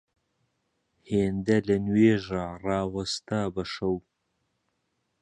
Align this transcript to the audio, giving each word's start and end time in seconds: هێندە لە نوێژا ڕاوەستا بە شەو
هێندە 1.09 1.57
لە 1.67 1.75
نوێژا 1.85 2.43
ڕاوەستا 2.63 3.41
بە 3.53 3.63
شەو 3.73 3.95